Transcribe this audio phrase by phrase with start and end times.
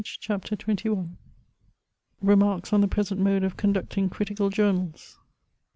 [0.03, 1.11] CHAPTER XXI
[2.23, 5.19] Remarks on the present mode of conducting critical journals.